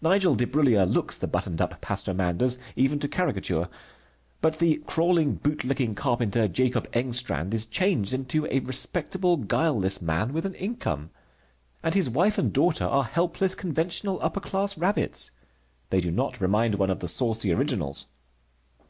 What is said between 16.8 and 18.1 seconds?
of the saucy originals.